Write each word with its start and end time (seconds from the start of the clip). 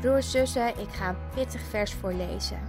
Broers, 0.00 0.30
zussen, 0.30 0.78
ik 0.78 0.88
ga 0.88 1.08
een 1.08 1.30
pittig 1.34 1.62
vers 1.62 1.94
voorlezen. 1.94 2.60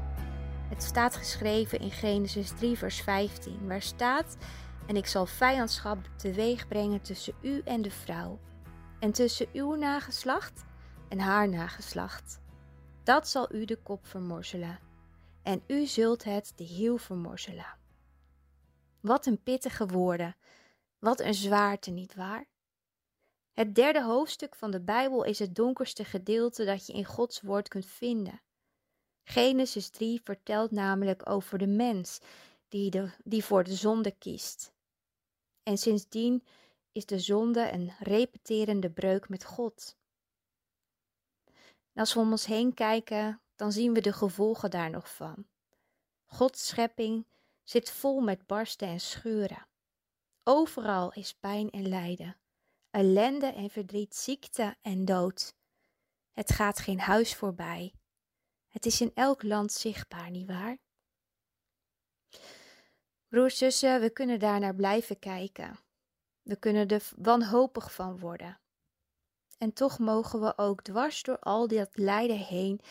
Het 0.70 0.84
staat 0.84 1.16
geschreven 1.16 1.80
in 1.80 1.92
Genesis 1.92 2.50
3, 2.50 2.78
vers 2.78 3.02
15, 3.02 3.68
waar 3.68 3.82
staat: 3.82 4.38
En 4.88 4.96
ik 4.96 5.08
zal 5.08 5.26
vijandschap 5.26 6.10
teweeg 6.16 6.68
brengen 6.68 7.02
tussen 7.02 7.34
u 7.42 7.62
en 7.66 7.82
de 7.82 7.92
vrouw, 7.92 8.40
en 9.00 9.12
tussen 9.12 9.48
uw 9.54 9.76
nageslacht 9.76 10.64
en 11.10 11.20
haar 11.20 11.50
nageslacht. 11.50 12.40
Dat 13.04 13.28
zal 13.28 13.54
u 13.54 13.66
de 13.66 13.78
kop 13.78 14.08
vermorzelen, 14.08 14.80
en 15.44 15.64
u 15.68 15.86
zult 15.86 16.24
het 16.24 16.54
de 16.56 16.64
hiel 16.64 16.98
vermorzelen. 16.98 17.78
Wat 19.02 19.26
een 19.26 19.44
pittige 19.44 19.86
woorden, 19.86 20.36
wat 21.00 21.20
een 21.20 21.34
zwaarte, 21.34 21.92
niet 21.92 22.16
waar? 22.16 22.51
Het 23.52 23.76
derde 23.76 24.04
hoofdstuk 24.04 24.56
van 24.56 24.72
de 24.72 24.82
Bijbel 24.82 25.24
is 25.24 25.40
het 25.40 25.56
donkerste 25.56 26.06
gedeelte 26.06 26.66
dat 26.66 26.86
je 26.86 26.94
in 26.94 27.06
Gods 27.06 27.42
woord 27.42 27.68
kunt 27.68 27.86
vinden. 27.86 28.42
Genesis 29.24 29.90
3 29.90 30.22
vertelt 30.24 30.72
namelijk 30.72 31.30
over 31.30 31.58
de 31.58 31.68
mens 31.68 32.20
die, 32.68 33.12
die 33.24 33.44
voor 33.44 33.64
de 33.64 33.76
zonde 33.76 34.12
kiest. 34.12 34.74
En 35.64 35.78
sindsdien 35.78 36.44
is 36.92 37.06
de 37.06 37.20
zonde 37.20 37.72
een 37.72 37.94
repeterende 38.00 38.92
breuk 38.92 39.30
met 39.30 39.44
God. 39.44 39.98
als 41.94 42.14
we 42.14 42.20
om 42.20 42.32
ons 42.32 42.46
heen 42.46 42.74
kijken, 42.74 43.42
dan 43.56 43.72
zien 43.72 43.94
we 43.94 44.02
de 44.02 44.14
gevolgen 44.14 44.70
daar 44.70 44.90
nog 44.90 45.16
van. 45.16 45.48
Gods 46.26 46.68
schepping 46.68 47.28
zit 47.64 47.92
vol 47.92 48.20
met 48.20 48.48
barsten 48.48 48.88
en 48.88 49.00
scheuren. 49.00 49.68
Overal 50.44 51.14
is 51.14 51.34
pijn 51.34 51.70
en 51.70 51.88
lijden 51.88 52.42
ellende 52.92 53.46
en 53.46 53.70
verdriet, 53.70 54.16
ziekte 54.16 54.76
en 54.82 55.06
dood. 55.06 55.56
Het 56.32 56.52
gaat 56.52 56.80
geen 56.80 57.00
huis 57.00 57.36
voorbij. 57.36 57.94
Het 58.68 58.86
is 58.86 59.02
in 59.02 59.12
elk 59.14 59.44
land 59.44 59.72
zichtbaar, 59.72 60.32
nietwaar? 60.32 60.78
Broers, 63.28 63.58
zussen, 63.58 64.02
we 64.02 64.10
kunnen 64.10 64.40
daar 64.40 64.60
naar 64.60 64.76
blijven 64.76 65.20
kijken. 65.20 65.80
We 66.42 66.56
kunnen 66.56 66.88
er 66.88 67.10
wanhopig 67.18 67.94
van 67.94 68.20
worden. 68.20 68.60
En 69.58 69.74
toch 69.74 70.00
mogen 70.00 70.42
we 70.42 70.58
ook 70.58 70.82
dwars 70.82 71.24
door 71.24 71.40
al 71.40 71.68
dat 71.68 71.90
lijden 71.98 72.40
heen 72.40 72.82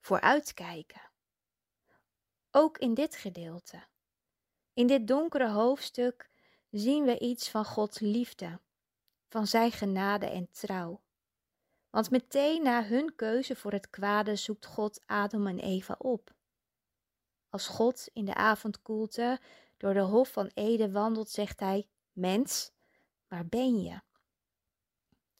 vooruitkijken. 0.00 1.10
Ook 2.50 2.78
in 2.78 2.94
dit 2.94 3.16
gedeelte. 3.16 3.86
In 4.72 4.86
dit 4.86 5.06
donkere 5.06 5.50
hoofdstuk 5.50 6.30
zien 6.70 7.04
we 7.04 7.18
iets 7.18 7.50
van 7.50 7.64
Gods 7.64 7.98
liefde 7.98 8.60
van 9.28 9.46
zijn 9.46 9.72
genade 9.72 10.26
en 10.26 10.50
trouw. 10.50 11.02
Want 11.90 12.10
meteen 12.10 12.62
na 12.62 12.84
hun 12.84 13.14
keuze 13.14 13.56
voor 13.56 13.72
het 13.72 13.90
kwade 13.90 14.36
zoekt 14.36 14.66
God 14.66 15.02
Adam 15.06 15.46
en 15.46 15.58
Eva 15.58 15.94
op. 15.98 16.34
Als 17.48 17.66
God 17.66 18.08
in 18.12 18.24
de 18.24 18.34
avondkoelte 18.34 19.40
door 19.76 19.94
de 19.94 20.00
hof 20.00 20.32
van 20.32 20.50
Eden 20.54 20.92
wandelt, 20.92 21.30
zegt 21.30 21.60
hij: 21.60 21.88
Mens, 22.12 22.72
waar 23.28 23.46
ben 23.46 23.82
je? 23.82 24.00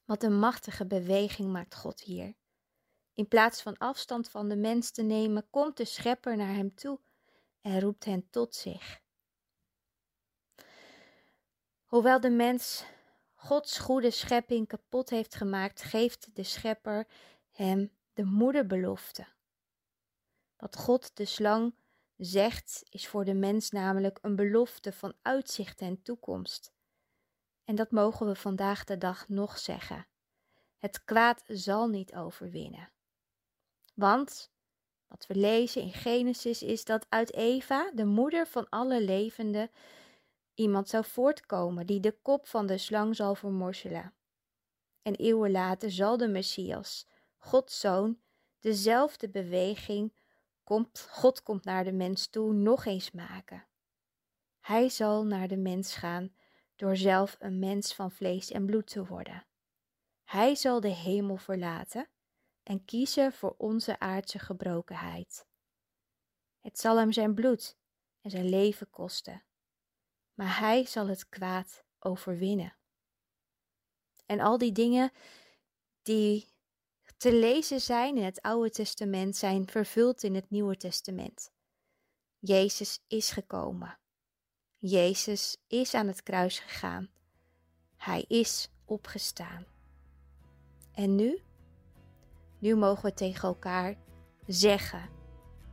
Wat 0.04 0.22
een 0.22 0.38
machtige 0.38 0.86
beweging 0.86 1.52
maakt 1.52 1.74
God 1.74 2.00
hier. 2.00 2.34
In 3.12 3.28
plaats 3.28 3.62
van 3.62 3.78
afstand 3.78 4.30
van 4.30 4.48
de 4.48 4.56
mens 4.56 4.90
te 4.90 5.02
nemen, 5.02 5.50
komt 5.50 5.76
de 5.76 5.84
schepper 5.84 6.36
naar 6.36 6.54
hem 6.54 6.74
toe 6.74 7.00
en 7.60 7.80
roept 7.80 8.04
hen 8.04 8.30
tot 8.30 8.54
zich. 8.54 9.00
Hoewel 11.84 12.20
de 12.20 12.30
mens 12.30 12.84
Gods 13.40 13.78
goede 13.78 14.10
schepping 14.10 14.66
kapot 14.66 15.10
heeft 15.10 15.34
gemaakt, 15.34 15.82
geeft 15.82 16.28
de 16.32 16.42
schepper 16.42 17.06
hem 17.50 17.90
de 18.12 18.24
moederbelofte. 18.24 19.26
Wat 20.56 20.76
God 20.76 21.16
de 21.16 21.24
slang 21.24 21.74
zegt, 22.16 22.82
is 22.90 23.08
voor 23.08 23.24
de 23.24 23.34
mens 23.34 23.70
namelijk 23.70 24.18
een 24.22 24.36
belofte 24.36 24.92
van 24.92 25.14
uitzicht 25.22 25.80
en 25.80 26.02
toekomst. 26.02 26.72
En 27.64 27.74
dat 27.74 27.90
mogen 27.90 28.26
we 28.26 28.34
vandaag 28.34 28.84
de 28.84 28.98
dag 28.98 29.28
nog 29.28 29.58
zeggen. 29.58 30.06
Het 30.78 31.04
kwaad 31.04 31.42
zal 31.46 31.88
niet 31.88 32.14
overwinnen. 32.14 32.90
Want 33.94 34.50
wat 35.06 35.26
we 35.26 35.34
lezen 35.34 35.82
in 35.82 35.92
Genesis 35.92 36.62
is 36.62 36.84
dat 36.84 37.06
uit 37.08 37.34
Eva, 37.34 37.90
de 37.94 38.04
moeder 38.04 38.46
van 38.46 38.68
alle 38.68 39.02
levenden, 39.02 39.70
iemand 40.58 40.88
zou 40.88 41.04
voortkomen 41.04 41.86
die 41.86 42.00
de 42.00 42.18
kop 42.22 42.46
van 42.46 42.66
de 42.66 42.78
slang 42.78 43.16
zal 43.16 43.34
vermorzelen. 43.34 44.14
En 45.02 45.14
eeuwen 45.14 45.50
later 45.50 45.90
zal 45.90 46.16
de 46.16 46.28
Messias, 46.28 47.06
Gods 47.36 47.80
zoon, 47.80 48.20
dezelfde 48.60 49.28
beweging 49.28 50.16
komt, 50.64 51.08
God 51.10 51.42
komt 51.42 51.64
naar 51.64 51.84
de 51.84 51.92
mens 51.92 52.26
toe, 52.26 52.52
nog 52.52 52.84
eens 52.84 53.10
maken. 53.10 53.66
Hij 54.60 54.88
zal 54.88 55.24
naar 55.24 55.48
de 55.48 55.56
mens 55.56 55.94
gaan 55.94 56.34
door 56.76 56.96
zelf 56.96 57.36
een 57.38 57.58
mens 57.58 57.94
van 57.94 58.10
vlees 58.10 58.50
en 58.50 58.66
bloed 58.66 58.86
te 58.86 59.06
worden. 59.06 59.46
Hij 60.24 60.54
zal 60.54 60.80
de 60.80 60.94
hemel 60.94 61.36
verlaten 61.36 62.08
en 62.62 62.84
kiezen 62.84 63.32
voor 63.32 63.54
onze 63.58 63.98
aardse 63.98 64.38
gebrokenheid. 64.38 65.46
Het 66.60 66.78
zal 66.78 66.98
hem 66.98 67.12
zijn 67.12 67.34
bloed 67.34 67.78
en 68.20 68.30
zijn 68.30 68.48
leven 68.48 68.90
kosten 68.90 69.42
maar 70.38 70.58
hij 70.58 70.86
zal 70.86 71.08
het 71.08 71.28
kwaad 71.28 71.84
overwinnen. 71.98 72.76
En 74.26 74.40
al 74.40 74.58
die 74.58 74.72
dingen 74.72 75.10
die 76.02 76.48
te 77.16 77.32
lezen 77.32 77.80
zijn 77.80 78.16
in 78.16 78.24
het 78.24 78.42
Oude 78.42 78.70
Testament 78.70 79.36
zijn 79.36 79.68
vervuld 79.68 80.22
in 80.22 80.34
het 80.34 80.50
Nieuwe 80.50 80.76
Testament. 80.76 81.50
Jezus 82.38 83.04
is 83.06 83.30
gekomen. 83.30 83.98
Jezus 84.76 85.56
is 85.66 85.94
aan 85.94 86.06
het 86.06 86.22
kruis 86.22 86.58
gegaan. 86.58 87.10
Hij 87.96 88.24
is 88.28 88.70
opgestaan. 88.84 89.66
En 90.92 91.14
nu? 91.14 91.42
Nu 92.58 92.76
mogen 92.76 93.04
we 93.04 93.14
tegen 93.14 93.48
elkaar 93.48 93.96
zeggen: 94.46 95.10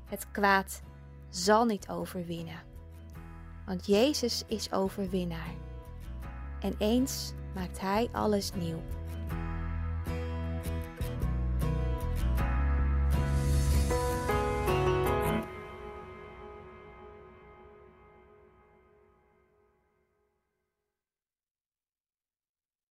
het 0.05 0.31
kwaad 0.31 0.81
zal 1.29 1.65
niet 1.65 1.89
overwinnen 1.89 2.74
want 3.65 3.85
Jezus 3.85 4.43
is 4.47 4.71
overwinnaar. 4.71 5.53
En 6.59 6.75
eens 6.77 7.33
maakt 7.53 7.81
Hij 7.81 8.09
alles 8.11 8.51
nieuw. 8.53 8.81